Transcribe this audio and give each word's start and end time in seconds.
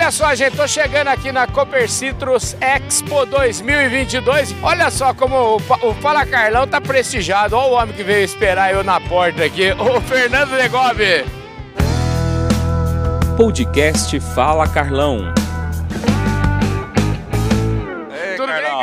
Olha 0.00 0.12
só, 0.12 0.32
gente, 0.32 0.56
tô 0.56 0.66
chegando 0.68 1.08
aqui 1.08 1.32
na 1.32 1.48
Cooper 1.48 1.90
Citrus 1.90 2.56
Expo 2.60 3.26
2022. 3.26 4.54
Olha 4.62 4.92
só 4.92 5.12
como 5.12 5.34
o, 5.34 5.56
o 5.56 5.94
Fala 5.94 6.24
Carlão 6.24 6.68
tá 6.68 6.80
prestigiado. 6.80 7.56
Olha 7.56 7.68
o 7.68 7.72
homem 7.72 7.96
que 7.96 8.04
veio 8.04 8.24
esperar 8.24 8.72
eu 8.72 8.84
na 8.84 9.00
porta 9.00 9.44
aqui, 9.44 9.72
o 9.74 10.00
Fernando 10.02 10.56
Degobe. 10.56 11.24
Podcast 13.36 14.20
Fala 14.36 14.68
Carlão. 14.68 15.34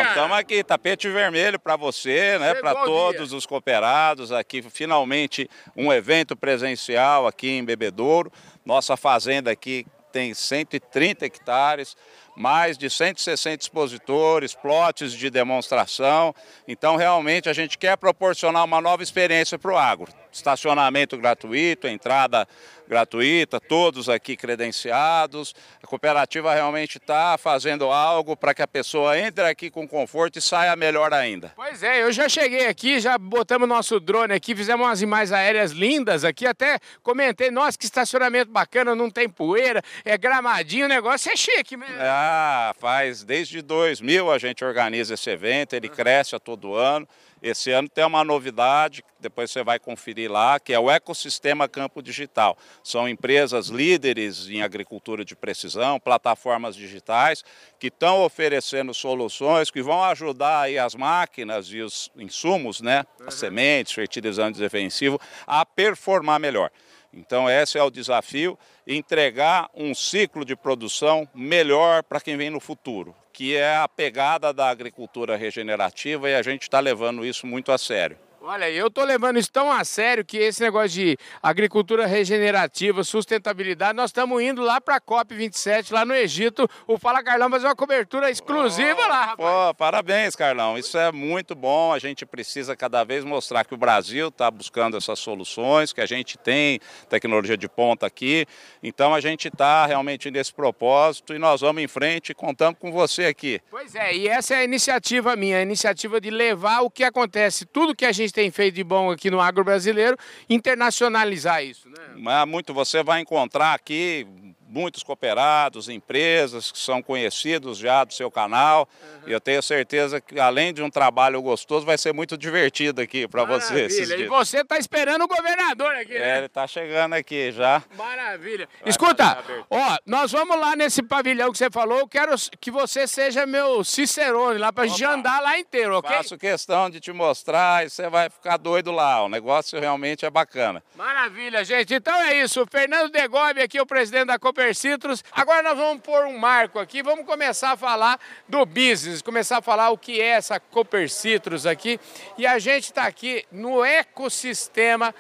Estamos 0.10 0.38
aqui, 0.38 0.64
tapete 0.64 1.10
vermelho 1.10 1.58
para 1.58 1.76
você, 1.76 2.38
né, 2.40 2.56
para 2.56 2.76
todos 2.84 3.32
os 3.32 3.46
cooperados 3.46 4.32
aqui, 4.32 4.62
finalmente 4.62 5.50
um 5.76 5.92
evento 5.92 6.36
presencial 6.36 7.26
aqui 7.26 7.52
em 7.52 7.64
Bebedouro. 7.64 8.32
Nossa 8.66 8.98
fazenda 8.98 9.52
aqui 9.52 9.86
tem 10.16 10.34
130 10.34 11.26
hectares, 11.26 11.98
mais 12.38 12.78
de 12.78 12.90
160 12.90 13.62
expositores, 13.62 14.56
plotes 14.56 15.12
de 15.12 15.30
demonstração. 15.30 16.34
Então, 16.66 16.96
realmente, 16.96 17.50
a 17.50 17.54
gente 17.54 17.78
quer 17.78 17.98
proporcionar 17.98 18.64
uma 18.64 18.80
nova 18.80 19.04
experiência 19.04 19.60
para 19.60 19.74
o 19.74 19.78
agro. 19.78 20.10
Estacionamento 20.36 21.18
gratuito, 21.18 21.88
entrada 21.88 22.46
gratuita, 22.88 23.60
todos 23.60 24.10
aqui 24.10 24.36
credenciados. 24.36 25.56
A 25.82 25.88
cooperativa 25.88 26.54
realmente 26.54 26.98
está 26.98 27.38
fazendo 27.38 27.90
algo 27.90 28.36
para 28.36 28.54
que 28.54 28.62
a 28.62 28.68
pessoa 28.68 29.18
entre 29.18 29.46
aqui 29.46 29.70
com 29.70 29.88
conforto 29.88 30.38
e 30.38 30.42
saia 30.42 30.76
melhor 30.76 31.14
ainda. 31.14 31.54
Pois 31.56 31.82
é, 31.82 32.04
eu 32.04 32.12
já 32.12 32.28
cheguei 32.28 32.68
aqui, 32.68 33.00
já 33.00 33.18
botamos 33.18 33.68
nosso 33.68 33.98
drone 33.98 34.34
aqui, 34.34 34.54
fizemos 34.54 34.86
umas 34.86 35.02
imagens 35.02 35.32
aéreas 35.32 35.72
lindas 35.72 36.26
aqui, 36.26 36.46
até 36.46 36.80
comentei, 37.02 37.50
nossa, 37.50 37.78
que 37.78 37.86
estacionamento 37.86 38.52
bacana, 38.52 38.94
não 38.94 39.10
tem 39.10 39.30
poeira, 39.30 39.82
é 40.04 40.18
gramadinho, 40.18 40.86
o 40.86 40.90
negócio 40.90 41.32
é 41.32 41.36
chique 41.38 41.78
mesmo. 41.78 41.96
Ah, 42.00 42.74
faz 42.78 43.24
desde 43.24 43.62
2000 43.62 44.30
a 44.30 44.38
gente 44.38 44.66
organiza 44.66 45.14
esse 45.14 45.30
evento, 45.30 45.74
ele 45.74 45.88
cresce 45.88 46.36
a 46.36 46.40
todo 46.40 46.76
ano. 46.76 47.08
Esse 47.42 47.72
ano 47.72 47.90
tem 47.90 48.06
uma 48.06 48.24
novidade, 48.24 49.04
depois 49.20 49.52
você 49.52 49.64
vai 49.64 49.78
conferir 49.78 50.32
lá, 50.32 50.60
que 50.60 50.74
é 50.74 50.80
o 50.80 50.90
ecossistema 50.90 51.68
Campo 51.68 52.02
Digital. 52.02 52.58
São 52.84 53.08
empresas 53.08 53.68
líderes 53.68 54.50
em 54.50 54.62
agricultura 54.62 55.26
de 55.26 55.36
precisão, 55.36 56.00
plataformas 56.00 56.76
digitais, 56.76 57.44
que 57.80 57.88
estão 57.88 58.24
oferecendo 58.24 58.94
soluções 58.94 59.70
que 59.70 59.82
vão 59.82 60.04
ajudar 60.04 60.62
aí 60.62 60.78
as 60.78 60.96
máquinas 60.96 61.68
e 61.68 61.82
os 61.82 62.10
insumos, 62.16 62.82
né, 62.82 63.06
as 63.26 63.36
sementes, 63.36 63.94
fertilizantes 63.94 64.60
defensivos, 64.60 65.20
a 65.46 65.66
performar 65.66 66.40
melhor. 66.40 66.72
Então 67.14 67.50
esse 67.50 67.78
é 67.78 67.84
o 67.84 67.90
desafio, 67.90 68.58
entregar 68.86 69.70
um 69.74 69.94
ciclo 69.94 70.44
de 70.44 70.56
produção 70.56 71.28
melhor 71.34 72.04
para 72.04 72.20
quem 72.20 72.36
vem 72.38 72.50
no 72.50 72.60
futuro 72.60 73.16
que 73.36 73.54
é 73.54 73.76
a 73.76 73.86
pegada 73.86 74.54
da 74.54 74.70
agricultura 74.70 75.36
regenerativa 75.36 76.30
e 76.30 76.36
a 76.36 76.42
gente 76.42 76.62
está 76.62 76.80
levando 76.80 77.26
isso 77.26 77.46
muito 77.46 77.70
a 77.70 77.78
sério. 77.78 78.18
Olha, 78.48 78.70
eu 78.70 78.90
estou 78.90 79.04
levando 79.04 79.40
isso 79.40 79.52
tão 79.52 79.72
a 79.72 79.84
sério 79.84 80.24
que 80.24 80.38
esse 80.38 80.62
negócio 80.62 80.90
de 80.90 81.18
agricultura 81.42 82.06
regenerativa, 82.06 83.04
sustentabilidade, 83.04 83.98
nós 83.98 84.12
estamos 84.12 84.40
indo 84.40 84.62
lá 84.62 84.80
para 84.80 84.98
a 84.98 85.02
COP27, 85.02 85.92
lá 85.92 86.06
no 86.06 86.14
Egito. 86.14 86.70
O 86.86 86.96
Fala 87.00 87.24
Carlão 87.24 87.50
fazer 87.50 87.66
uma 87.66 87.76
cobertura 87.76 88.30
exclusiva 88.30 89.00
oh, 89.04 89.08
lá, 89.08 89.26
rapaz. 89.26 89.50
Pô, 89.50 89.74
parabéns, 89.74 90.36
Carlão. 90.36 90.78
Isso 90.78 90.96
é 90.96 91.12
muito 91.12 91.56
bom. 91.56 91.92
A 91.92 91.98
gente 91.98 92.24
precisa 92.24 92.76
cada 92.76 93.04
vez 93.04 93.24
mostrar 93.24 93.66
que 93.66 93.74
o 93.74 93.78
Brasil 93.78 94.28
está 94.28 94.52
buscando 94.52 94.96
essas 94.96 95.18
soluções, 95.18 95.92
que 95.92 96.00
a 96.00 96.06
gente 96.06 96.38
tem 96.38 96.80
tecnologia 97.10 97.58
de 97.58 97.68
ponta 97.68 98.06
aqui. 98.06 98.46
Então 98.84 99.16
a 99.16 99.20
gente 99.20 99.48
está 99.48 99.88
realmente 99.88 100.30
nesse 100.30 100.54
propósito 100.54 101.34
e 101.34 101.40
nós 101.40 101.62
vamos 101.62 101.82
em 101.82 101.88
frente 101.88 102.30
e 102.30 102.36
contamos 102.36 102.80
com 102.80 102.92
você 102.92 103.26
aqui. 103.26 103.60
Pois 103.72 103.96
é, 103.96 104.16
e 104.16 104.28
essa 104.28 104.54
é 104.54 104.58
a 104.58 104.64
iniciativa 104.64 105.36
minha, 105.36 105.58
a 105.58 105.64
iniciativa 105.64 106.22
de 106.22 106.30
levar 106.30 106.82
o 106.82 106.92
que 106.92 107.04
acontece, 107.04 107.66
tudo 107.66 107.96
que 107.96 108.06
a 108.06 108.12
gente 108.12 108.35
tem 108.36 108.52
feito 108.52 108.76
de 108.76 108.84
bom 108.84 109.10
aqui 109.10 109.32
no 109.32 109.40
agro 109.40 109.64
brasileiro, 109.64 110.18
internacionalizar 110.50 111.64
isso, 111.64 111.88
né? 111.90 111.96
Mas 112.18 112.46
muito 112.46 112.74
você 112.74 113.02
vai 113.02 113.22
encontrar 113.22 113.74
aqui 113.74 114.28
muitos 114.76 115.04
cooperados, 115.04 115.88
empresas 115.88 116.70
que 116.70 116.78
são 116.78 117.02
conhecidos 117.02 117.78
já 117.78 118.04
do 118.04 118.14
seu 118.14 118.30
canal. 118.30 118.90
Uhum. 119.02 119.30
E 119.30 119.32
eu 119.32 119.40
tenho 119.40 119.64
certeza 119.64 120.20
que, 120.20 120.38
além 120.38 120.74
de 120.74 120.84
um 120.84 120.90
trabalho 120.90 121.42
gostoso, 121.42 121.86
vai 121.86 121.98
ser 121.98 122.14
muito 122.14 122.38
divertido 122.38 123.00
aqui 123.02 123.26
para 123.26 123.46
você. 123.46 123.88
E 123.88 124.28
você 124.28 124.60
está 124.60 124.78
esperando 124.78 125.24
o 125.24 125.28
governador 125.30 125.96
aqui, 125.96 126.20
né? 126.20 126.34
É, 126.34 126.38
ele 126.38 126.48
está 126.48 126.68
chegando 126.68 127.14
aqui 127.14 127.54
já. 127.54 127.82
Maravilha. 127.98 128.68
Vai 128.82 128.90
Escuta, 128.90 129.38
ó, 129.70 129.98
nós 130.06 130.34
vamos 130.34 130.60
lá 130.60 130.76
nesse 130.76 131.02
pavilhão 131.02 131.54
que 131.54 131.58
você 131.58 131.72
falou. 131.72 132.00
Eu 132.00 132.08
quero 132.08 132.36
que 132.60 132.70
você 132.70 133.08
seja 133.08 133.46
meu 133.46 133.82
cicerone 133.82 134.60
lá 134.60 134.74
para 134.74 134.84
a 134.84 134.88
gente 134.88 135.06
andar 135.06 135.40
lá 135.42 135.58
inteiro, 135.58 135.98
ok? 135.98 136.18
Faço 136.18 136.38
questão 136.38 136.90
de 136.90 137.00
te 137.00 137.14
mostrar 137.14 137.86
e 137.86 137.90
você 137.90 138.10
vai 138.10 138.30
ficar 138.30 138.58
doido 138.58 138.92
lá. 138.92 139.24
O 139.24 139.30
negócio 139.30 139.80
realmente 139.80 140.26
é 140.26 140.30
bacana. 140.30 140.84
Maravilha, 140.98 141.64
gente. 141.64 141.94
Então 141.94 142.14
é 142.24 142.42
isso. 142.42 142.62
O 142.62 142.68
Fernando 142.70 143.10
Degobe 143.10 143.62
aqui, 143.62 143.80
o 143.80 143.86
presidente 143.86 144.28
da 144.28 144.38
Cooper 144.38 144.65
Citrus. 144.74 145.24
Agora 145.32 145.62
nós 145.62 145.78
vamos 145.78 146.02
pôr 146.02 146.26
um 146.26 146.38
marco 146.38 146.80
aqui, 146.80 147.04
vamos 147.04 147.26
começar 147.26 147.72
a 147.72 147.78
falar 147.78 148.20
do 148.48 148.66
business, 148.66 149.22
começar 149.22 149.58
a 149.58 149.62
falar 149.62 149.90
o 149.90 149.98
que 149.98 150.22
é 150.22 150.28
essa 150.28 150.60
Cooper 150.60 151.10
Citrus 151.10 151.66
aqui. 151.66 152.00
E 152.38 152.48
a 152.48 152.58
gente 152.58 152.86
está 152.86 153.04
aqui 153.04 153.46
no 153.52 153.84
ecossistema 153.84 155.14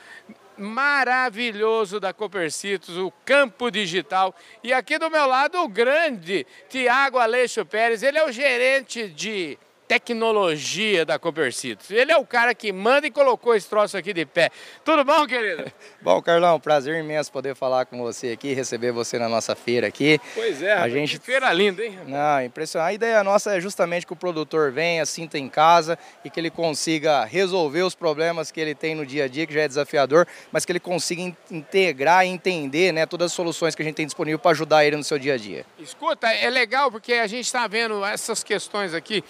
maravilhoso 0.58 2.00
da 2.00 2.14
Cooper 2.14 2.52
Citrus, 2.52 2.98
o 2.98 3.12
campo 3.26 3.70
digital. 3.70 4.34
E 4.64 4.74
aqui 4.74 4.98
do 4.98 5.10
meu 5.10 5.28
lado 5.28 5.60
o 5.60 5.68
grande 5.68 6.48
Tiago 6.70 7.18
Aleixo 7.18 7.66
Pérez, 7.66 8.04
ele 8.04 8.18
é 8.18 8.26
o 8.26 8.32
gerente 8.32 9.08
de 9.10 9.58
tecnologia 9.88 11.06
da 11.06 11.20
Copercitos. 11.20 11.90
Ele 11.92 12.12
é 12.12 12.18
o 12.18 12.26
cara 12.26 12.54
que 12.56 12.72
manda 12.72 13.08
e 13.08 13.12
colocou 13.12 13.56
esse 13.56 13.68
troço 13.70 13.98
aqui 13.98 14.14
de 14.14 14.26
pé. 14.26 14.50
Tudo 14.84 15.04
bom, 15.04 15.26
querido? 15.28 15.72
bom, 16.02 16.22
Carlão, 16.22 16.60
prazer 16.60 17.00
imenso 17.00 17.32
poder 17.32 17.56
falar 17.56 17.86
com 17.86 18.00
você 18.00 18.32
aqui, 18.32 18.54
receber 18.54 18.92
você 18.92 19.20
na 19.20 19.30
nossa 19.30 19.56
feira 19.56 19.88
aqui. 19.88 20.20
Pois 20.34 20.62
é, 20.62 20.74
a 20.74 20.90
gente... 20.90 21.20
feira 21.20 21.52
linda, 21.54 21.84
hein? 21.86 22.00
Não, 22.08 22.44
impressionante. 22.44 22.90
A 22.90 22.94
ideia 22.94 23.24
nossa 23.24 23.56
é 23.56 23.62
justamente 23.62 24.06
que 24.06 24.14
o 24.14 24.16
produtor 24.16 24.72
venha, 24.72 25.06
sinta 25.06 25.38
em 25.38 25.48
casa 25.48 25.98
e 26.24 26.30
que 26.30 26.40
ele 26.40 26.50
consiga 26.50 27.24
resolver 27.24 27.84
os 27.84 27.96
problemas 27.96 28.52
que 28.52 28.60
ele 28.60 28.74
tem 28.74 28.96
no 28.96 29.06
dia 29.06 29.26
a 29.26 29.28
dia, 29.28 29.46
que 29.46 29.54
já 29.54 29.62
é 29.62 29.68
desafiador, 29.68 30.28
mas 30.52 30.66
que 30.66 30.72
ele 30.72 30.80
consiga 30.80 31.22
integrar 31.52 32.26
e 32.26 32.30
entender 32.30 32.92
né, 32.92 33.06
todas 33.06 33.28
as 33.28 33.34
soluções 33.34 33.76
que 33.76 33.82
a 33.82 33.86
gente 33.86 33.96
tem 33.96 34.06
disponível 34.06 34.40
para 34.40 34.52
ajudar 34.52 34.86
ele 34.86 34.96
no 34.96 35.04
seu 35.04 35.20
dia 35.20 35.36
a 35.36 35.38
dia. 35.38 35.66
Escuta, 35.80 36.32
é 36.32 36.50
legal 36.50 36.92
porque 36.92 37.14
a 37.14 37.28
gente 37.28 37.46
está 37.46 37.68
vendo 37.68 38.04
essas 38.04 38.44
questões 38.44 38.94
aqui 38.94 39.24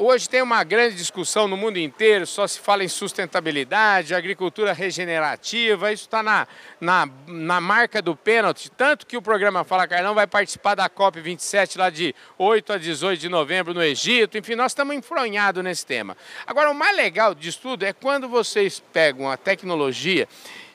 Hoje 0.00 0.28
tem 0.28 0.40
uma 0.40 0.62
grande 0.62 0.94
discussão 0.94 1.48
no 1.48 1.56
mundo 1.56 1.76
inteiro, 1.76 2.24
só 2.24 2.46
se 2.46 2.60
fala 2.60 2.84
em 2.84 2.88
sustentabilidade, 2.88 4.14
agricultura 4.14 4.72
regenerativa, 4.72 5.92
isso 5.92 6.04
está 6.04 6.22
na, 6.22 6.46
na, 6.80 7.08
na 7.26 7.60
marca 7.60 8.00
do 8.00 8.14
pênalti, 8.14 8.70
tanto 8.70 9.04
que 9.04 9.16
o 9.16 9.22
programa 9.22 9.64
Fala 9.64 9.88
Carlão 9.88 10.14
vai 10.14 10.24
participar 10.24 10.76
da 10.76 10.88
COP27 10.88 11.76
lá 11.76 11.90
de 11.90 12.14
8 12.38 12.74
a 12.74 12.78
18 12.78 13.18
de 13.18 13.28
novembro 13.28 13.74
no 13.74 13.82
Egito, 13.82 14.38
enfim, 14.38 14.54
nós 14.54 14.70
estamos 14.70 14.94
enfronhados 14.94 15.64
nesse 15.64 15.84
tema. 15.84 16.16
Agora, 16.46 16.70
o 16.70 16.74
mais 16.74 16.96
legal 16.96 17.34
disso 17.34 17.58
tudo 17.60 17.82
é 17.82 17.92
quando 17.92 18.28
vocês 18.28 18.80
pegam 18.92 19.28
a 19.28 19.36
tecnologia 19.36 20.28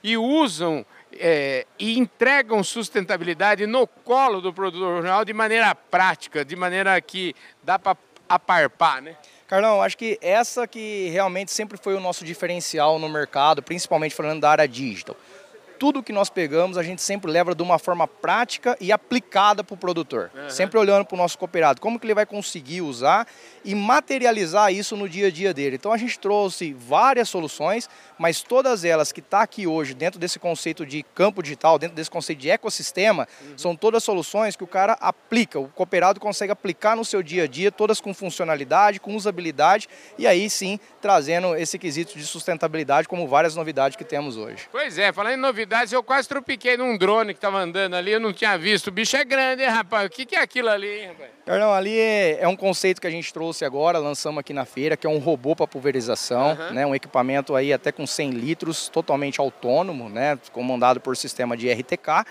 e 0.03 0.17
usam 0.17 0.85
é, 1.13 1.65
e 1.79 1.97
entregam 1.97 2.61
sustentabilidade 2.61 3.65
no 3.65 3.87
colo 3.87 4.41
do 4.41 4.51
produtor 4.51 4.97
rural 4.97 5.23
de 5.23 5.31
maneira 5.31 5.73
prática, 5.73 6.43
de 6.43 6.57
maneira 6.57 6.99
que 6.99 7.33
dá 7.63 7.79
para 7.79 7.95
aparpar, 8.35 9.01
né? 9.01 9.15
Carlão, 9.47 9.81
acho 9.81 9.97
que 9.97 10.17
essa 10.21 10.67
que 10.67 11.09
realmente 11.09 11.51
sempre 11.51 11.77
foi 11.77 11.95
o 11.95 11.99
nosso 11.99 12.25
diferencial 12.25 12.97
no 12.97 13.07
mercado, 13.07 13.61
principalmente 13.61 14.15
falando 14.15 14.41
da 14.41 14.49
área 14.49 14.67
digital 14.67 15.15
tudo 15.83 16.01
que 16.01 16.13
nós 16.13 16.29
pegamos, 16.29 16.77
a 16.77 16.81
gente 16.81 17.01
sempre 17.01 17.29
leva 17.29 17.53
de 17.53 17.61
uma 17.61 17.77
forma 17.77 18.07
prática 18.07 18.77
e 18.79 18.89
aplicada 18.89 19.65
para 19.65 19.73
o 19.73 19.77
produtor. 19.77 20.31
Uhum. 20.33 20.49
Sempre 20.49 20.79
olhando 20.79 21.03
para 21.03 21.15
o 21.15 21.17
nosso 21.17 21.37
cooperado, 21.37 21.81
como 21.81 21.99
que 21.99 22.05
ele 22.05 22.13
vai 22.13 22.25
conseguir 22.25 22.79
usar 22.79 23.27
e 23.65 23.75
materializar 23.75 24.71
isso 24.71 24.95
no 24.95 25.09
dia 25.09 25.27
a 25.27 25.29
dia 25.29 25.53
dele. 25.53 25.75
Então 25.75 25.91
a 25.91 25.97
gente 25.97 26.17
trouxe 26.17 26.71
várias 26.71 27.27
soluções, 27.27 27.89
mas 28.17 28.41
todas 28.41 28.85
elas 28.85 29.11
que 29.11 29.19
está 29.19 29.41
aqui 29.41 29.67
hoje, 29.67 29.93
dentro 29.93 30.17
desse 30.17 30.39
conceito 30.39 30.85
de 30.85 31.03
campo 31.03 31.43
digital, 31.43 31.77
dentro 31.77 31.97
desse 31.97 32.09
conceito 32.09 32.39
de 32.39 32.49
ecossistema, 32.49 33.27
uhum. 33.41 33.57
são 33.57 33.75
todas 33.75 34.05
soluções 34.05 34.55
que 34.55 34.63
o 34.63 34.67
cara 34.67 34.93
aplica, 35.01 35.59
o 35.59 35.67
cooperado 35.67 36.17
consegue 36.17 36.53
aplicar 36.53 36.95
no 36.95 37.03
seu 37.03 37.21
dia 37.21 37.43
a 37.43 37.47
dia, 37.47 37.69
todas 37.73 37.99
com 37.99 38.13
funcionalidade, 38.13 39.01
com 39.01 39.17
usabilidade, 39.17 39.89
e 40.17 40.25
aí 40.25 40.49
sim 40.49 40.79
trazendo 41.01 41.57
esse 41.57 41.77
quesito 41.77 42.17
de 42.17 42.25
sustentabilidade, 42.25 43.05
como 43.05 43.27
várias 43.27 43.53
novidades 43.53 43.97
que 43.97 44.05
temos 44.05 44.37
hoje. 44.37 44.69
Pois 44.71 44.97
é, 44.97 45.11
falando 45.11 45.33
em 45.33 45.37
novidade, 45.41 45.72
eu 45.91 46.03
quase 46.03 46.27
tropiquei 46.27 46.77
num 46.77 46.97
drone 46.97 47.33
que 47.33 47.37
estava 47.37 47.59
andando 47.59 47.95
ali, 47.95 48.11
eu 48.11 48.19
não 48.19 48.31
tinha 48.31 48.57
visto. 48.57 48.87
O 48.87 48.91
bicho 48.91 49.17
é 49.17 49.25
grande, 49.25 49.63
hein, 49.63 49.69
rapaz? 49.69 50.05
O 50.05 50.09
que, 50.09 50.25
que 50.25 50.35
é 50.35 50.41
aquilo 50.41 50.69
ali, 50.69 50.87
hein, 50.87 51.07
rapaz? 51.07 51.31
Perdão, 51.45 51.73
ali 51.73 51.97
é, 51.97 52.39
é, 52.41 52.47
um 52.47 52.55
conceito 52.55 53.01
que 53.01 53.07
a 53.07 53.09
gente 53.09 53.33
trouxe 53.33 53.65
agora, 53.65 53.97
lançamos 53.97 54.39
aqui 54.39 54.53
na 54.53 54.65
feira, 54.65 54.95
que 54.95 55.07
é 55.07 55.09
um 55.09 55.17
robô 55.17 55.55
para 55.55 55.67
pulverização, 55.67 56.51
uhum. 56.51 56.73
né? 56.73 56.85
Um 56.85 56.93
equipamento 56.93 57.55
aí 57.55 57.73
até 57.73 57.91
com 57.91 58.05
100 58.05 58.31
litros, 58.31 58.87
totalmente 58.87 59.41
autônomo, 59.41 60.09
né? 60.09 60.37
Comandado 60.51 60.99
por 61.01 61.17
sistema 61.17 61.57
de 61.57 61.71
RTK. 61.71 62.25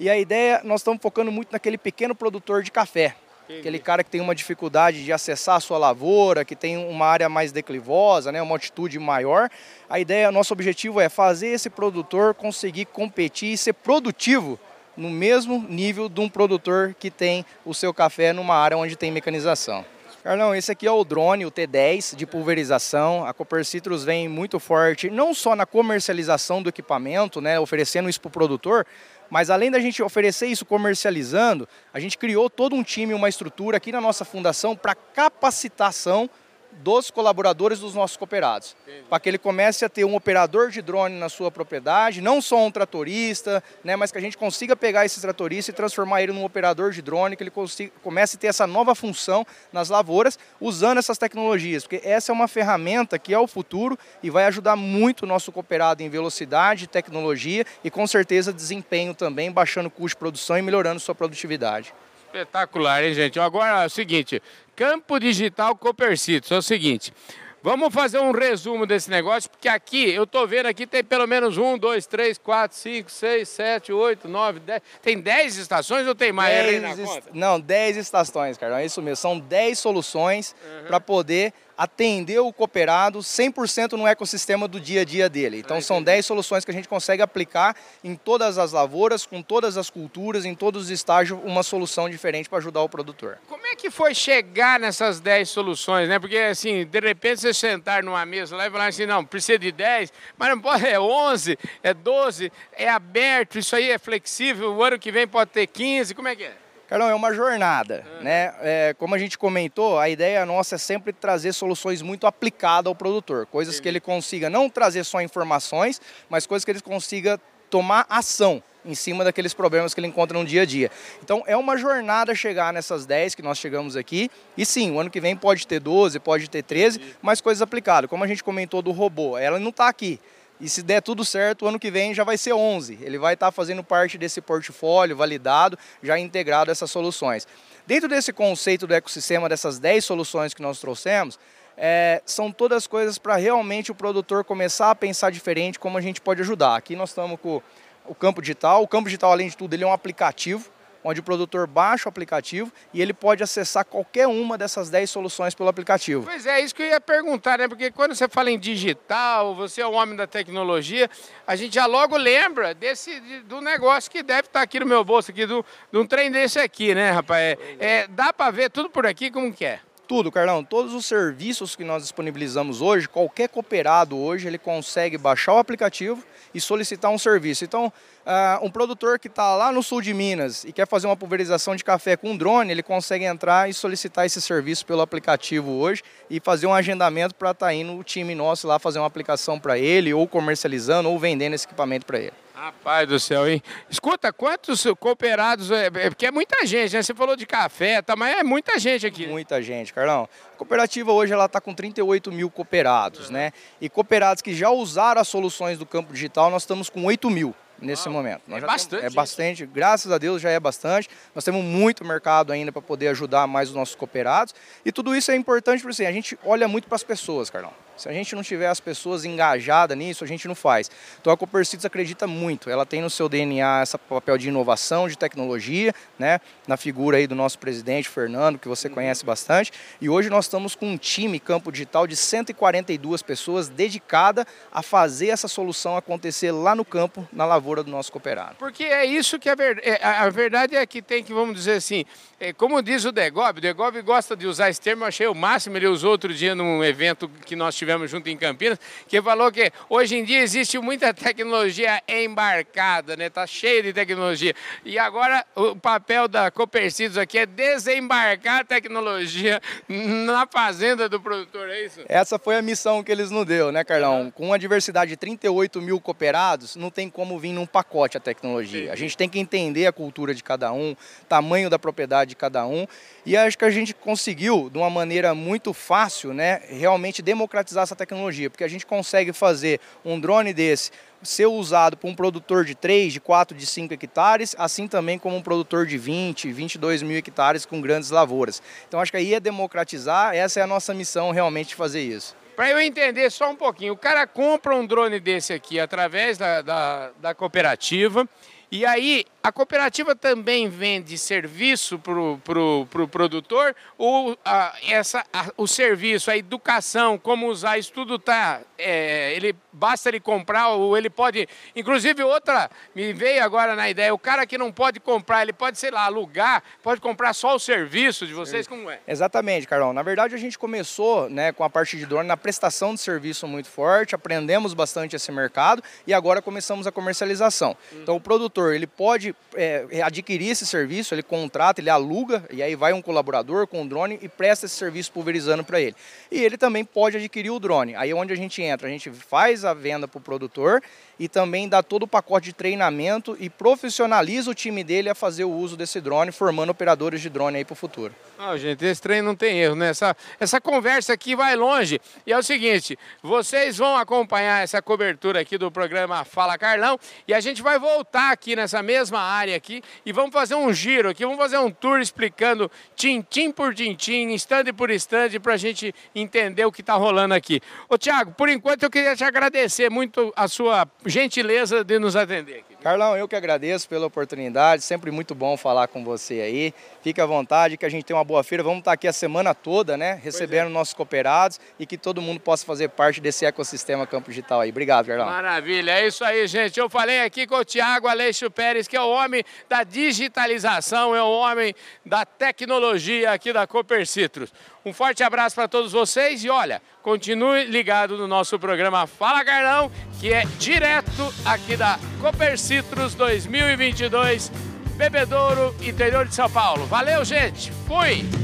E 0.00 0.08
a 0.08 0.16
ideia, 0.16 0.60
nós 0.64 0.80
estamos 0.80 1.02
focando 1.02 1.30
muito 1.30 1.52
naquele 1.52 1.76
pequeno 1.76 2.14
produtor 2.14 2.62
de 2.62 2.70
café. 2.70 3.14
Entendi. 3.48 3.60
Aquele 3.60 3.78
cara 3.78 4.04
que 4.04 4.10
tem 4.10 4.20
uma 4.20 4.34
dificuldade 4.34 5.02
de 5.02 5.10
acessar 5.10 5.56
a 5.56 5.60
sua 5.60 5.78
lavoura, 5.78 6.44
que 6.44 6.54
tem 6.54 6.76
uma 6.76 7.06
área 7.06 7.30
mais 7.30 7.50
declivosa, 7.50 8.30
né, 8.30 8.42
uma 8.42 8.54
altitude 8.54 8.98
maior. 8.98 9.48
A 9.88 9.98
ideia, 9.98 10.30
nosso 10.30 10.52
objetivo 10.52 11.00
é 11.00 11.08
fazer 11.08 11.48
esse 11.48 11.70
produtor 11.70 12.34
conseguir 12.34 12.84
competir 12.84 13.54
e 13.54 13.56
ser 13.56 13.72
produtivo 13.72 14.60
no 14.94 15.08
mesmo 15.08 15.64
nível 15.66 16.10
de 16.10 16.20
um 16.20 16.28
produtor 16.28 16.94
que 17.00 17.10
tem 17.10 17.42
o 17.64 17.72
seu 17.72 17.94
café 17.94 18.34
numa 18.34 18.54
área 18.54 18.76
onde 18.76 18.96
tem 18.96 19.10
mecanização. 19.10 19.82
Carlão, 20.22 20.54
esse 20.54 20.70
aqui 20.70 20.86
é 20.86 20.90
o 20.90 21.04
drone, 21.04 21.46
o 21.46 21.50
T10 21.50 22.14
de 22.14 22.26
pulverização. 22.26 23.24
A 23.24 23.32
Copper 23.32 23.64
Citrus 23.64 24.04
vem 24.04 24.28
muito 24.28 24.60
forte, 24.60 25.08
não 25.08 25.32
só 25.32 25.56
na 25.56 25.64
comercialização 25.64 26.60
do 26.60 26.68
equipamento, 26.68 27.40
né, 27.40 27.58
oferecendo 27.58 28.10
isso 28.10 28.20
para 28.20 28.28
o 28.28 28.32
produtor, 28.32 28.84
mas 29.30 29.50
além 29.50 29.70
da 29.70 29.80
gente 29.80 30.02
oferecer 30.02 30.46
isso 30.46 30.64
comercializando, 30.64 31.68
a 31.92 32.00
gente 32.00 32.16
criou 32.16 32.48
todo 32.48 32.74
um 32.74 32.82
time, 32.82 33.14
uma 33.14 33.28
estrutura 33.28 33.76
aqui 33.76 33.92
na 33.92 34.00
nossa 34.00 34.24
fundação 34.24 34.74
para 34.74 34.94
capacitação 34.94 36.28
dos 36.72 37.10
colaboradores 37.10 37.80
dos 37.80 37.94
nossos 37.94 38.16
cooperados. 38.16 38.76
Para 39.08 39.20
que 39.20 39.28
ele 39.28 39.38
comece 39.38 39.84
a 39.84 39.88
ter 39.88 40.04
um 40.04 40.14
operador 40.14 40.70
de 40.70 40.80
drone 40.80 41.18
na 41.18 41.28
sua 41.28 41.50
propriedade, 41.50 42.20
não 42.20 42.40
só 42.40 42.64
um 42.64 42.70
tratorista, 42.70 43.62
né, 43.82 43.96
mas 43.96 44.12
que 44.12 44.18
a 44.18 44.20
gente 44.20 44.36
consiga 44.36 44.76
pegar 44.76 45.04
esse 45.04 45.20
tratorista 45.20 45.70
e 45.70 45.74
transformar 45.74 46.22
ele 46.22 46.32
num 46.32 46.44
operador 46.44 46.92
de 46.92 47.02
drone, 47.02 47.36
que 47.36 47.42
ele 47.42 47.50
consiga, 47.50 47.92
comece 48.02 48.36
a 48.36 48.38
ter 48.38 48.46
essa 48.46 48.66
nova 48.66 48.94
função 48.94 49.46
nas 49.72 49.88
lavouras, 49.88 50.38
usando 50.60 50.98
essas 50.98 51.18
tecnologias, 51.18 51.84
porque 51.84 52.06
essa 52.06 52.32
é 52.32 52.34
uma 52.34 52.48
ferramenta 52.48 53.18
que 53.18 53.34
é 53.34 53.38
o 53.38 53.46
futuro 53.46 53.98
e 54.22 54.30
vai 54.30 54.44
ajudar 54.44 54.76
muito 54.76 55.22
o 55.22 55.26
nosso 55.26 55.50
cooperado 55.50 56.02
em 56.02 56.08
velocidade, 56.08 56.86
tecnologia 56.86 57.64
e 57.82 57.90
com 57.90 58.06
certeza 58.06 58.52
desempenho 58.52 59.14
também, 59.14 59.50
baixando 59.50 59.88
o 59.88 59.90
custo 59.90 60.16
de 60.16 60.16
produção 60.16 60.58
e 60.58 60.62
melhorando 60.62 61.00
sua 61.00 61.14
produtividade. 61.14 61.92
Espetacular, 62.26 63.02
hein, 63.02 63.14
gente? 63.14 63.40
Agora 63.40 63.84
é 63.84 63.86
o 63.86 63.90
seguinte, 63.90 64.42
Campo 64.78 65.18
Digital 65.18 65.74
Copercitos, 65.74 66.52
é 66.52 66.56
o 66.56 66.62
seguinte, 66.62 67.12
vamos 67.60 67.92
fazer 67.92 68.20
um 68.20 68.30
resumo 68.30 68.86
desse 68.86 69.10
negócio, 69.10 69.50
porque 69.50 69.68
aqui, 69.68 70.08
eu 70.10 70.22
estou 70.22 70.46
vendo 70.46 70.66
aqui, 70.66 70.86
tem 70.86 71.02
pelo 71.02 71.26
menos 71.26 71.58
um, 71.58 71.76
dois, 71.76 72.06
três, 72.06 72.38
quatro, 72.38 72.76
cinco, 72.78 73.10
seis, 73.10 73.48
sete, 73.48 73.92
oito, 73.92 74.28
nove, 74.28 74.60
dez, 74.60 74.80
tem 75.02 75.18
dez 75.20 75.56
estações 75.56 76.06
ou 76.06 76.14
tem 76.14 76.30
mais? 76.30 76.54
Dez? 76.64 77.22
Não, 77.34 77.58
dez 77.58 77.96
estações, 77.96 78.56
cara, 78.56 78.80
é 78.80 78.86
isso 78.86 79.02
mesmo, 79.02 79.16
são 79.16 79.40
dez 79.40 79.80
soluções 79.80 80.54
uhum. 80.64 80.86
para 80.86 81.00
poder 81.00 81.52
atender 81.78 82.40
o 82.40 82.52
cooperado 82.52 83.20
100% 83.20 83.92
no 83.92 84.04
ecossistema 84.04 84.66
do 84.66 84.80
dia 84.80 85.02
a 85.02 85.04
dia 85.04 85.28
dele. 85.28 85.60
Então 85.60 85.80
são 85.80 86.02
10 86.02 86.26
soluções 86.26 86.64
que 86.64 86.72
a 86.72 86.74
gente 86.74 86.88
consegue 86.88 87.22
aplicar 87.22 87.76
em 88.02 88.16
todas 88.16 88.58
as 88.58 88.72
lavouras, 88.72 89.24
com 89.24 89.40
todas 89.40 89.76
as 89.76 89.88
culturas, 89.88 90.44
em 90.44 90.56
todos 90.56 90.84
os 90.84 90.90
estágios, 90.90 91.38
uma 91.44 91.62
solução 91.62 92.10
diferente 92.10 92.48
para 92.48 92.58
ajudar 92.58 92.82
o 92.82 92.88
produtor. 92.88 93.38
Como 93.48 93.64
é 93.64 93.76
que 93.76 93.92
foi 93.92 94.12
chegar 94.12 94.80
nessas 94.80 95.20
10 95.20 95.48
soluções, 95.48 96.08
né? 96.08 96.18
Porque 96.18 96.36
assim, 96.36 96.84
de 96.84 96.98
repente 96.98 97.42
você 97.42 97.54
sentar 97.54 98.02
numa 98.02 98.26
mesa 98.26 98.56
lá 98.56 98.66
e 98.66 98.70
falar 98.70 98.88
assim, 98.88 99.06
não, 99.06 99.24
precisa 99.24 99.58
de 99.58 99.70
10, 99.70 100.12
mas 100.36 100.48
não 100.48 100.60
pode, 100.60 100.84
é 100.88 100.98
11, 100.98 101.56
é 101.80 101.94
12, 101.94 102.50
é 102.72 102.88
aberto, 102.88 103.56
isso 103.56 103.76
aí 103.76 103.88
é 103.88 103.98
flexível, 103.98 104.74
o 104.74 104.82
ano 104.82 104.98
que 104.98 105.12
vem 105.12 105.28
pode 105.28 105.52
ter 105.52 105.68
15, 105.68 106.12
como 106.14 106.26
é 106.26 106.34
que 106.34 106.42
é? 106.42 106.67
Carlão, 106.88 107.10
é 107.10 107.14
uma 107.14 107.34
jornada, 107.34 108.02
uhum. 108.16 108.22
né? 108.24 108.54
É, 108.62 108.94
como 108.98 109.14
a 109.14 109.18
gente 109.18 109.36
comentou, 109.36 109.98
a 109.98 110.08
ideia 110.08 110.46
nossa 110.46 110.76
é 110.76 110.78
sempre 110.78 111.12
trazer 111.12 111.52
soluções 111.52 112.00
muito 112.00 112.26
aplicadas 112.26 112.88
ao 112.88 112.94
produtor, 112.94 113.44
coisas 113.44 113.76
Sim. 113.76 113.82
que 113.82 113.88
ele 113.88 114.00
consiga 114.00 114.48
não 114.48 114.70
trazer 114.70 115.04
só 115.04 115.20
informações, 115.20 116.00
mas 116.30 116.46
coisas 116.46 116.64
que 116.64 116.70
ele 116.70 116.80
consiga 116.80 117.38
tomar 117.68 118.06
ação 118.08 118.62
em 118.86 118.94
cima 118.94 119.22
daqueles 119.22 119.52
problemas 119.52 119.92
que 119.92 120.00
ele 120.00 120.06
encontra 120.06 120.38
no 120.38 120.46
dia 120.46 120.62
a 120.62 120.64
dia. 120.64 120.90
Então 121.22 121.44
é 121.46 121.54
uma 121.54 121.76
jornada 121.76 122.34
chegar 122.34 122.72
nessas 122.72 123.04
10 123.04 123.34
que 123.34 123.42
nós 123.42 123.58
chegamos 123.58 123.94
aqui. 123.94 124.30
E 124.56 124.64
sim, 124.64 124.90
o 124.90 124.98
ano 124.98 125.10
que 125.10 125.20
vem 125.20 125.36
pode 125.36 125.66
ter 125.66 125.80
12, 125.80 126.18
pode 126.20 126.48
ter 126.48 126.62
13, 126.62 126.98
mas 127.20 127.42
coisas 127.42 127.60
aplicadas. 127.60 128.08
Como 128.08 128.24
a 128.24 128.26
gente 128.26 128.42
comentou 128.42 128.80
do 128.80 128.92
robô, 128.92 129.36
ela 129.36 129.58
não 129.58 129.68
está 129.68 129.88
aqui. 129.88 130.18
E 130.60 130.68
se 130.68 130.82
der 130.82 131.00
tudo 131.00 131.24
certo, 131.24 131.66
ano 131.66 131.78
que 131.78 131.90
vem 131.90 132.12
já 132.12 132.24
vai 132.24 132.36
ser 132.36 132.52
11. 132.52 132.98
Ele 133.00 133.18
vai 133.18 133.34
estar 133.34 133.52
fazendo 133.52 133.84
parte 133.84 134.18
desse 134.18 134.40
portfólio 134.40 135.16
validado, 135.16 135.78
já 136.02 136.18
integrado 136.18 136.70
essas 136.70 136.90
soluções. 136.90 137.46
Dentro 137.86 138.08
desse 138.08 138.32
conceito 138.32 138.86
do 138.86 138.94
ecossistema, 138.94 139.48
dessas 139.48 139.78
10 139.78 140.04
soluções 140.04 140.52
que 140.52 140.60
nós 140.60 140.80
trouxemos, 140.80 141.38
é, 141.76 142.20
são 142.26 142.50
todas 142.50 142.88
coisas 142.88 143.18
para 143.18 143.36
realmente 143.36 143.92
o 143.92 143.94
produtor 143.94 144.42
começar 144.42 144.90
a 144.90 144.94
pensar 144.94 145.30
diferente 145.30 145.78
como 145.78 145.96
a 145.96 146.00
gente 146.00 146.20
pode 146.20 146.40
ajudar. 146.40 146.74
Aqui 146.74 146.96
nós 146.96 147.10
estamos 147.10 147.38
com 147.40 147.62
o 148.04 148.14
campo 148.14 148.42
digital. 148.42 148.82
O 148.82 148.88
campo 148.88 149.04
digital, 149.04 149.30
além 149.30 149.48
de 149.48 149.56
tudo, 149.56 149.74
ele 149.74 149.84
é 149.84 149.86
um 149.86 149.92
aplicativo 149.92 150.68
onde 151.02 151.20
o 151.20 151.22
produtor 151.22 151.66
baixa 151.66 152.08
o 152.08 152.10
aplicativo 152.10 152.72
e 152.92 153.00
ele 153.00 153.12
pode 153.12 153.42
acessar 153.42 153.84
qualquer 153.84 154.26
uma 154.26 154.58
dessas 154.58 154.90
10 154.90 155.10
soluções 155.10 155.54
pelo 155.54 155.68
aplicativo. 155.68 156.24
Pois 156.24 156.46
é, 156.46 156.60
isso 156.60 156.74
que 156.74 156.82
eu 156.82 156.86
ia 156.86 157.00
perguntar, 157.00 157.58
né? 157.58 157.68
Porque 157.68 157.90
quando 157.90 158.14
você 158.14 158.28
fala 158.28 158.50
em 158.50 158.58
digital, 158.58 159.54
você 159.54 159.80
é 159.80 159.86
o 159.86 159.92
homem 159.92 160.16
da 160.16 160.26
tecnologia, 160.26 161.08
a 161.46 161.56
gente 161.56 161.74
já 161.74 161.86
logo 161.86 162.16
lembra 162.16 162.74
desse 162.74 163.20
do 163.42 163.60
negócio 163.60 164.10
que 164.10 164.22
deve 164.22 164.48
estar 164.48 164.62
aqui 164.62 164.80
no 164.80 164.86
meu 164.86 165.04
bolso, 165.04 165.30
aqui, 165.30 165.46
do, 165.46 165.64
de 165.90 165.98
um 165.98 166.06
trem 166.06 166.30
desse 166.30 166.58
aqui, 166.58 166.94
né, 166.94 167.10
rapaz? 167.10 167.42
É, 167.42 167.58
é, 167.78 168.06
dá 168.08 168.32
para 168.32 168.50
ver 168.50 168.70
tudo 168.70 168.90
por 168.90 169.06
aqui 169.06 169.30
como 169.30 169.52
que 169.52 169.64
é? 169.64 169.80
Tudo, 170.08 170.32
Carlão. 170.32 170.64
Todos 170.64 170.94
os 170.94 171.04
serviços 171.04 171.76
que 171.76 171.84
nós 171.84 172.02
disponibilizamos 172.02 172.80
hoje, 172.80 173.06
qualquer 173.06 173.46
cooperado 173.46 174.16
hoje, 174.16 174.48
ele 174.48 174.56
consegue 174.56 175.18
baixar 175.18 175.52
o 175.52 175.58
aplicativo 175.58 176.24
e 176.54 176.62
solicitar 176.62 177.10
um 177.10 177.18
serviço. 177.18 177.62
Então, 177.62 177.92
uh, 178.24 178.64
um 178.64 178.70
produtor 178.70 179.18
que 179.18 179.28
está 179.28 179.54
lá 179.54 179.70
no 179.70 179.82
sul 179.82 180.00
de 180.00 180.14
Minas 180.14 180.64
e 180.64 180.72
quer 180.72 180.88
fazer 180.88 181.06
uma 181.06 181.16
pulverização 181.16 181.76
de 181.76 181.84
café 181.84 182.16
com 182.16 182.30
um 182.30 182.36
drone, 182.38 182.70
ele 182.70 182.82
consegue 182.82 183.26
entrar 183.26 183.68
e 183.68 183.74
solicitar 183.74 184.24
esse 184.24 184.40
serviço 184.40 184.86
pelo 184.86 185.02
aplicativo 185.02 185.72
hoje 185.72 186.02
e 186.30 186.40
fazer 186.40 186.66
um 186.66 186.72
agendamento 186.72 187.34
para 187.34 187.50
estar 187.50 187.66
tá 187.66 187.74
indo 187.74 187.94
o 187.98 188.02
time 188.02 188.34
nosso 188.34 188.66
lá 188.66 188.78
fazer 188.78 188.98
uma 189.00 189.06
aplicação 189.06 189.60
para 189.60 189.78
ele, 189.78 190.14
ou 190.14 190.26
comercializando, 190.26 191.10
ou 191.10 191.18
vendendo 191.18 191.52
esse 191.52 191.66
equipamento 191.66 192.06
para 192.06 192.18
ele. 192.18 192.47
Rapaz 192.58 193.08
do 193.08 193.20
céu, 193.20 193.48
hein? 193.48 193.62
Escuta, 193.88 194.32
quantos 194.32 194.84
cooperados, 194.98 195.70
é, 195.70 195.86
é, 195.86 196.10
porque 196.10 196.26
é 196.26 196.30
muita 196.32 196.66
gente, 196.66 196.92
né? 196.92 197.00
Você 197.00 197.14
falou 197.14 197.36
de 197.36 197.46
café, 197.46 198.02
tá, 198.02 198.16
mas 198.16 198.36
é 198.36 198.42
muita 198.42 198.80
gente 198.80 199.06
aqui. 199.06 199.28
Muita 199.28 199.62
gente, 199.62 199.94
Carlão. 199.94 200.28
A 200.54 200.56
cooperativa 200.56 201.12
hoje 201.12 201.32
ela 201.32 201.44
está 201.44 201.60
com 201.60 201.72
38 201.72 202.32
mil 202.32 202.50
cooperados, 202.50 203.26
uhum. 203.26 203.34
né? 203.34 203.52
E 203.80 203.88
cooperados 203.88 204.42
que 204.42 204.52
já 204.52 204.70
usaram 204.70 205.20
as 205.20 205.28
soluções 205.28 205.78
do 205.78 205.86
campo 205.86 206.12
digital, 206.12 206.50
nós 206.50 206.62
estamos 206.62 206.90
com 206.90 207.04
8 207.04 207.30
mil 207.30 207.54
nesse 207.80 208.08
momento. 208.08 208.42
Nós 208.48 208.60
é 208.60 208.66
bastante. 208.66 209.00
Temos, 209.02 209.14
é 209.14 209.16
bastante, 209.16 209.66
graças 209.66 210.10
a 210.10 210.18
Deus 210.18 210.42
já 210.42 210.50
é 210.50 210.58
bastante. 210.58 211.08
Nós 211.36 211.44
temos 211.44 211.62
muito 211.62 212.04
mercado 212.04 212.52
ainda 212.52 212.72
para 212.72 212.82
poder 212.82 213.06
ajudar 213.06 213.46
mais 213.46 213.68
os 213.68 213.76
nossos 213.76 213.94
cooperados. 213.94 214.52
E 214.84 214.90
tudo 214.90 215.14
isso 215.14 215.30
é 215.30 215.36
importante 215.36 215.80
porque 215.80 215.92
assim, 215.92 216.06
a 216.06 216.12
gente 216.12 216.36
olha 216.44 216.66
muito 216.66 216.88
para 216.88 216.96
as 216.96 217.04
pessoas, 217.04 217.50
Carlão. 217.50 217.72
Se 217.98 218.08
a 218.08 218.12
gente 218.12 218.34
não 218.34 218.42
tiver 218.42 218.68
as 218.68 218.80
pessoas 218.80 219.24
engajadas 219.24 219.96
nisso, 219.96 220.24
a 220.24 220.26
gente 220.26 220.46
não 220.46 220.54
faz. 220.54 220.90
Então 221.20 221.32
a 221.32 221.36
Copercitos 221.36 221.84
acredita 221.84 222.26
muito. 222.26 222.70
Ela 222.70 222.86
tem 222.86 223.02
no 223.02 223.10
seu 223.10 223.28
DNA 223.28 223.82
esse 223.82 223.98
papel 223.98 224.38
de 224.38 224.48
inovação, 224.48 225.08
de 225.08 225.18
tecnologia, 225.18 225.92
né? 226.18 226.40
Na 226.66 226.76
figura 226.76 227.16
aí 227.16 227.26
do 227.26 227.34
nosso 227.34 227.58
presidente 227.58 228.08
Fernando, 228.08 228.58
que 228.58 228.68
você 228.68 228.88
uhum. 228.88 228.94
conhece 228.94 229.24
bastante. 229.24 229.72
E 230.00 230.08
hoje 230.08 230.30
nós 230.30 230.44
estamos 230.44 230.74
com 230.74 230.86
um 230.86 230.96
time 230.96 231.40
campo 231.40 231.72
digital 231.72 232.06
de 232.06 232.14
142 232.16 233.22
pessoas 233.22 233.68
dedicada 233.68 234.46
a 234.72 234.82
fazer 234.82 235.28
essa 235.28 235.48
solução 235.48 235.96
acontecer 235.96 236.52
lá 236.52 236.74
no 236.74 236.84
campo, 236.84 237.26
na 237.32 237.44
lavoura 237.44 237.82
do 237.82 237.90
nosso 237.90 238.12
cooperado. 238.12 238.56
Porque 238.58 238.84
é 238.84 239.04
isso 239.04 239.38
que 239.38 239.48
a, 239.48 239.54
ver... 239.54 239.80
É, 239.82 240.04
a 240.04 240.28
verdade 240.30 240.76
é 240.76 240.86
que 240.86 241.02
tem 241.02 241.24
que, 241.24 241.32
vamos 241.32 241.54
dizer 241.54 241.74
assim, 241.74 242.04
é, 242.38 242.52
como 242.52 242.80
diz 242.82 243.04
o 243.04 243.10
Degob, 243.10 243.58
o 243.58 243.60
Degob 243.60 244.00
gosta 244.02 244.36
de 244.36 244.46
usar 244.46 244.70
esse 244.70 244.80
termo, 244.80 245.02
eu 245.02 245.08
achei 245.08 245.26
o 245.26 245.34
máximo, 245.34 245.76
ele 245.76 245.88
usou 245.88 246.12
outro 246.12 246.32
dia 246.32 246.54
num 246.54 246.84
evento 246.84 247.28
que 247.44 247.56
nós 247.56 247.74
tivemos 247.74 247.87
tivemos 247.88 248.10
junto 248.10 248.28
em 248.28 248.36
Campinas, 248.36 248.78
que 249.08 249.22
falou 249.22 249.50
que 249.50 249.72
hoje 249.88 250.16
em 250.16 250.22
dia 250.22 250.40
existe 250.40 250.78
muita 250.78 251.14
tecnologia 251.14 252.02
embarcada, 252.06 253.16
né? 253.16 253.30
Tá 253.30 253.46
cheio 253.46 253.82
de 253.82 253.94
tecnologia. 253.94 254.54
E 254.84 254.98
agora 254.98 255.42
o 255.56 255.74
papel 255.74 256.28
da 256.28 256.50
Copercidos 256.50 257.16
aqui 257.16 257.38
é 257.38 257.46
desembarcar 257.46 258.60
a 258.60 258.64
tecnologia 258.64 259.58
na 259.88 260.46
fazenda 260.46 261.08
do 261.08 261.18
produtor, 261.18 261.70
é 261.70 261.86
isso? 261.86 262.00
Essa 262.06 262.38
foi 262.38 262.56
a 262.56 262.62
missão 262.62 263.02
que 263.02 263.10
eles 263.10 263.30
nos 263.30 263.46
deu, 263.46 263.72
né, 263.72 263.82
Carlão? 263.84 264.30
Com 264.30 264.48
uma 264.48 264.58
diversidade 264.58 265.12
de 265.12 265.16
38 265.16 265.80
mil 265.80 265.98
cooperados, 265.98 266.76
não 266.76 266.90
tem 266.90 267.08
como 267.08 267.38
vir 267.38 267.52
num 267.52 267.64
pacote 267.64 268.18
a 268.18 268.20
tecnologia. 268.20 268.92
A 268.92 268.96
gente 268.96 269.16
tem 269.16 269.30
que 269.30 269.38
entender 269.38 269.86
a 269.86 269.92
cultura 269.92 270.34
de 270.34 270.42
cada 270.42 270.70
um, 270.72 270.94
tamanho 271.26 271.70
da 271.70 271.78
propriedade 271.78 272.30
de 272.30 272.36
cada 272.36 272.66
um. 272.66 272.86
E 273.24 273.34
acho 273.34 273.56
que 273.56 273.64
a 273.64 273.70
gente 273.70 273.94
conseguiu, 273.94 274.68
de 274.70 274.76
uma 274.76 274.90
maneira 274.90 275.34
muito 275.34 275.72
fácil, 275.72 276.34
né, 276.34 276.60
realmente 276.68 277.22
democratizar 277.22 277.77
essa 277.82 277.96
tecnologia, 277.96 278.50
porque 278.50 278.64
a 278.64 278.68
gente 278.68 278.86
consegue 278.86 279.32
fazer 279.32 279.80
um 280.04 280.18
drone 280.18 280.52
desse 280.52 280.90
ser 281.22 281.46
usado 281.46 281.96
por 281.96 282.08
um 282.08 282.14
produtor 282.14 282.64
de 282.64 282.74
3, 282.74 283.12
de 283.12 283.20
4, 283.20 283.56
de 283.56 283.66
5 283.66 283.92
hectares, 283.92 284.54
assim 284.58 284.86
também 284.86 285.18
como 285.18 285.36
um 285.36 285.42
produtor 285.42 285.86
de 285.86 285.98
20, 285.98 286.52
22 286.52 287.02
mil 287.02 287.16
hectares 287.16 287.66
com 287.66 287.80
grandes 287.80 288.10
lavouras. 288.10 288.62
Então 288.86 289.00
acho 289.00 289.10
que 289.10 289.16
aí 289.16 289.34
é 289.34 289.40
democratizar, 289.40 290.34
essa 290.34 290.60
é 290.60 290.62
a 290.62 290.66
nossa 290.66 290.94
missão 290.94 291.30
realmente 291.30 291.68
de 291.68 291.74
fazer 291.74 292.00
isso. 292.00 292.36
Para 292.54 292.70
eu 292.70 292.80
entender 292.80 293.30
só 293.30 293.50
um 293.50 293.56
pouquinho, 293.56 293.92
o 293.92 293.96
cara 293.96 294.26
compra 294.26 294.74
um 294.74 294.84
drone 294.84 295.20
desse 295.20 295.52
aqui 295.52 295.78
através 295.78 296.36
da, 296.36 296.60
da, 296.60 297.10
da 297.20 297.34
cooperativa 297.34 298.28
e 298.70 298.84
aí 298.84 299.24
a 299.42 299.52
cooperativa 299.52 300.14
também 300.14 300.68
vende 300.68 301.16
serviço 301.16 301.98
para 301.98 302.20
o 302.20 302.38
pro, 302.38 302.86
pro 302.90 303.08
produtor 303.08 303.74
ou 303.96 304.36
a, 304.44 304.74
essa, 304.86 305.24
a, 305.32 305.46
o 305.56 305.66
serviço, 305.66 306.30
a 306.30 306.36
educação, 306.36 307.16
como 307.16 307.48
usar 307.48 307.78
isso 307.78 307.92
tudo 307.92 308.18
tá, 308.18 308.60
é, 308.76 309.32
ele 309.34 309.54
basta 309.72 310.08
ele 310.08 310.18
comprar 310.18 310.70
ou 310.70 310.96
ele 310.96 311.08
pode, 311.08 311.48
inclusive 311.74 312.22
outra 312.22 312.68
me 312.94 313.12
veio 313.12 313.42
agora 313.42 313.76
na 313.76 313.88
ideia, 313.88 314.12
o 314.12 314.18
cara 314.18 314.44
que 314.44 314.58
não 314.58 314.72
pode 314.72 314.98
comprar, 314.98 315.42
ele 315.42 315.52
pode 315.52 315.78
sei 315.78 315.90
lá 315.90 316.04
alugar, 316.04 316.62
pode 316.82 317.00
comprar 317.00 317.32
só 317.32 317.54
o 317.54 317.58
serviço 317.58 318.26
de 318.26 318.34
vocês, 318.34 318.66
como 318.66 318.90
é? 318.90 318.98
Exatamente, 319.06 319.66
Carlão. 319.66 319.92
Na 319.92 320.02
verdade 320.02 320.34
a 320.34 320.38
gente 320.38 320.58
começou, 320.58 321.30
né, 321.30 321.52
com 321.52 321.62
a 321.62 321.70
parte 321.70 321.96
de 321.96 322.04
drone 322.04 322.26
na 322.26 322.36
prestação 322.36 322.92
de 322.94 323.00
serviço 323.00 323.46
muito 323.46 323.68
forte, 323.68 324.14
aprendemos 324.14 324.74
bastante 324.74 325.14
esse 325.14 325.30
mercado 325.30 325.82
e 326.06 326.12
agora 326.12 326.42
começamos 326.42 326.86
a 326.86 326.92
comercialização. 326.92 327.76
Hum. 327.92 328.00
Então 328.02 328.16
o 328.16 328.20
produtor 328.20 328.74
ele 328.74 328.86
pode 328.86 329.34
é, 329.54 330.02
adquirir 330.02 330.50
esse 330.50 330.66
serviço, 330.66 331.14
ele 331.14 331.22
contrata, 331.22 331.80
ele 331.80 331.90
aluga, 331.90 332.44
e 332.50 332.62
aí 332.62 332.74
vai 332.74 332.92
um 332.92 333.00
colaborador 333.00 333.66
com 333.66 333.82
o 333.82 333.88
drone 333.88 334.18
e 334.20 334.28
presta 334.28 334.66
esse 334.66 334.74
serviço 334.74 335.12
pulverizando 335.12 335.64
para 335.64 335.80
ele. 335.80 335.96
E 336.30 336.42
ele 336.42 336.58
também 336.58 336.84
pode 336.84 337.16
adquirir 337.16 337.50
o 337.50 337.58
drone. 337.58 337.94
Aí 337.96 338.10
é 338.10 338.14
onde 338.14 338.32
a 338.32 338.36
gente 338.36 338.62
entra, 338.62 338.86
a 338.86 338.90
gente 338.90 339.10
faz 339.10 339.64
a 339.64 339.72
venda 339.72 340.06
para 340.06 340.18
o 340.18 340.22
produtor 340.22 340.82
e 341.18 341.28
também 341.28 341.68
dá 341.68 341.82
todo 341.82 342.04
o 342.04 342.08
pacote 342.08 342.46
de 342.46 342.52
treinamento 342.52 343.36
e 343.40 343.48
profissionaliza 343.48 344.50
o 344.50 344.54
time 344.54 344.84
dele 344.84 345.08
a 345.08 345.14
fazer 345.14 345.44
o 345.44 345.50
uso 345.50 345.76
desse 345.76 346.00
drone, 346.00 346.30
formando 346.30 346.70
operadores 346.70 347.20
de 347.20 347.30
drone 347.30 347.58
aí 347.58 347.64
para 347.64 347.72
o 347.72 347.76
futuro. 347.76 348.14
Não, 348.38 348.56
gente, 348.56 348.84
esse 348.84 349.02
treino 349.02 349.26
não 349.26 349.34
tem 349.34 349.58
erro, 349.58 349.74
né? 349.74 349.88
Essa, 349.88 350.16
essa 350.38 350.60
conversa 350.60 351.12
aqui 351.12 351.34
vai 351.34 351.56
longe. 351.56 352.00
E 352.24 352.32
é 352.32 352.38
o 352.38 352.42
seguinte, 352.42 352.96
vocês 353.20 353.78
vão 353.78 353.96
acompanhar 353.96 354.62
essa 354.62 354.80
cobertura 354.80 355.40
aqui 355.40 355.58
do 355.58 355.72
programa 355.72 356.24
Fala 356.24 356.56
Carlão 356.56 356.96
e 357.26 357.34
a 357.34 357.40
gente 357.40 357.60
vai 357.60 357.80
voltar 357.80 358.30
aqui 358.30 358.54
nessa 358.54 358.80
mesma 358.80 359.18
área 359.18 359.56
aqui 359.56 359.82
e 360.06 360.12
vamos 360.12 360.32
fazer 360.32 360.54
um 360.54 360.72
giro 360.72 361.08
aqui, 361.08 361.24
vamos 361.24 361.36
fazer 361.36 361.58
um 361.58 361.68
tour 361.68 361.98
explicando 361.98 362.70
tintim 362.94 363.50
por 363.50 363.74
tintim, 363.74 364.32
stand 364.34 364.72
por 364.72 364.88
stand, 364.90 365.40
para 365.42 365.54
a 365.54 365.56
gente 365.56 365.92
entender 366.14 366.64
o 366.64 366.70
que 366.70 366.80
está 366.80 366.94
rolando 366.94 367.34
aqui. 367.34 367.60
Ô 367.88 367.98
Tiago, 367.98 368.30
por 368.34 368.48
enquanto 368.48 368.84
eu 368.84 368.90
queria 368.90 369.16
te 369.16 369.24
agradecer 369.24 369.90
muito 369.90 370.32
a 370.36 370.46
sua 370.46 370.86
gentileza 371.04 371.82
de 371.82 371.98
nos 371.98 372.14
atender 372.14 372.60
aqui. 372.60 372.77
Carlão, 372.82 373.16
eu 373.16 373.26
que 373.26 373.34
agradeço 373.34 373.88
pela 373.88 374.06
oportunidade, 374.06 374.82
sempre 374.84 375.10
muito 375.10 375.34
bom 375.34 375.56
falar 375.56 375.88
com 375.88 376.04
você 376.04 376.34
aí. 376.40 376.74
Fique 377.02 377.20
à 377.20 377.26
vontade, 377.26 377.76
que 377.76 377.84
a 377.84 377.88
gente 377.88 378.04
tem 378.04 378.14
uma 378.14 378.22
boa 378.22 378.44
feira. 378.44 378.62
Vamos 378.62 378.78
estar 378.78 378.92
aqui 378.92 379.08
a 379.08 379.12
semana 379.12 379.52
toda, 379.52 379.96
né? 379.96 380.20
Recebendo 380.22 380.68
é. 380.68 380.70
nossos 380.70 380.94
cooperados 380.94 381.58
e 381.76 381.84
que 381.84 381.98
todo 381.98 382.22
mundo 382.22 382.38
possa 382.38 382.64
fazer 382.64 382.88
parte 382.88 383.20
desse 383.20 383.44
ecossistema 383.44 384.06
Campo 384.06 384.30
Digital 384.30 384.60
aí. 384.60 384.70
Obrigado, 384.70 385.06
Carlão. 385.06 385.26
Maravilha, 385.26 385.90
é 385.90 386.06
isso 386.06 386.24
aí, 386.24 386.46
gente. 386.46 386.78
Eu 386.78 386.88
falei 386.88 387.22
aqui 387.22 387.48
com 387.48 387.56
o 387.56 387.64
Tiago 387.64 388.06
Aleixo 388.06 388.48
Pérez, 388.48 388.86
que 388.86 388.96
é 388.96 389.02
o 389.02 389.10
homem 389.10 389.42
da 389.68 389.82
digitalização, 389.82 391.16
é 391.16 391.22
o 391.22 391.30
homem 391.30 391.74
da 392.06 392.24
tecnologia 392.24 393.32
aqui 393.32 393.52
da 393.52 393.66
Cooper 393.66 394.06
Citrus. 394.06 394.52
Um 394.84 394.92
forte 394.92 395.24
abraço 395.24 395.56
para 395.56 395.66
todos 395.66 395.90
vocês 395.90 396.44
e 396.44 396.48
olha, 396.48 396.80
continue 397.02 397.64
ligado 397.64 398.16
no 398.16 398.28
nosso 398.28 398.56
programa 398.56 399.06
Fala 399.08 399.44
Carlão, 399.44 399.90
que 400.20 400.32
é 400.32 400.44
direto 400.58 401.34
aqui 401.44 401.76
da 401.76 401.98
Cooper 402.20 402.58
Citrus 402.58 403.14
2022, 403.14 404.50
Bebedouro, 404.96 405.74
interior 405.80 406.26
de 406.26 406.34
São 406.34 406.50
Paulo. 406.50 406.84
Valeu, 406.86 407.24
gente. 407.24 407.72
Fui! 407.86 408.37